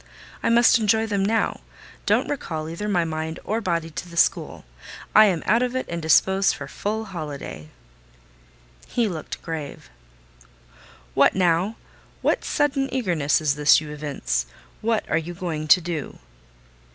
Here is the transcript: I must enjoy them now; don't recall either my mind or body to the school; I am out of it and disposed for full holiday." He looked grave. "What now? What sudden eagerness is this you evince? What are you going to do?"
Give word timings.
I 0.41 0.49
must 0.49 0.79
enjoy 0.79 1.05
them 1.05 1.23
now; 1.23 1.59
don't 2.07 2.27
recall 2.27 2.67
either 2.67 2.89
my 2.89 3.05
mind 3.05 3.39
or 3.43 3.61
body 3.61 3.91
to 3.91 4.09
the 4.09 4.17
school; 4.17 4.65
I 5.13 5.25
am 5.25 5.43
out 5.45 5.61
of 5.61 5.75
it 5.75 5.85
and 5.87 6.01
disposed 6.01 6.55
for 6.55 6.67
full 6.67 7.05
holiday." 7.05 7.69
He 8.87 9.07
looked 9.07 9.43
grave. 9.43 9.91
"What 11.13 11.35
now? 11.35 11.75
What 12.23 12.43
sudden 12.43 12.91
eagerness 12.91 13.41
is 13.41 13.53
this 13.53 13.79
you 13.79 13.91
evince? 13.91 14.47
What 14.81 15.07
are 15.07 15.19
you 15.19 15.35
going 15.35 15.67
to 15.67 15.79
do?" 15.81 16.17